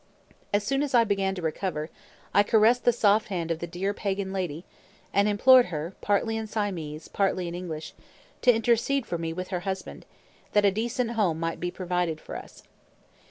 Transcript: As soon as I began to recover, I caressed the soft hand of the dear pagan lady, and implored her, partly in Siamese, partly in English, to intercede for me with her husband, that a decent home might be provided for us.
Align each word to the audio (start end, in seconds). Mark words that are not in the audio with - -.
As 0.51 0.63
soon 0.63 0.81
as 0.81 0.95
I 0.95 1.03
began 1.03 1.35
to 1.35 1.43
recover, 1.43 1.91
I 2.33 2.41
caressed 2.41 2.85
the 2.85 2.91
soft 2.91 3.27
hand 3.27 3.51
of 3.51 3.59
the 3.59 3.67
dear 3.67 3.93
pagan 3.93 4.33
lady, 4.33 4.65
and 5.13 5.27
implored 5.27 5.67
her, 5.67 5.93
partly 6.01 6.37
in 6.37 6.47
Siamese, 6.47 7.07
partly 7.07 7.47
in 7.47 7.53
English, 7.53 7.93
to 8.41 8.51
intercede 8.51 9.05
for 9.05 9.19
me 9.19 9.31
with 9.31 9.49
her 9.49 9.59
husband, 9.59 10.07
that 10.53 10.65
a 10.65 10.71
decent 10.71 11.11
home 11.11 11.39
might 11.39 11.59
be 11.59 11.69
provided 11.69 12.19
for 12.19 12.35
us. 12.35 12.63